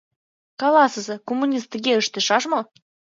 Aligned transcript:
Каласыза, 0.61 1.15
коммунист 1.27 1.67
тыге 1.73 1.93
ыштышаш 2.01 2.43
мо? 2.51 2.59